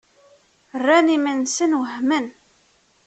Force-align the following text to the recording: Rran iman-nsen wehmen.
Rran 0.83 1.07
iman-nsen 1.15 1.77
wehmen. 1.81 2.25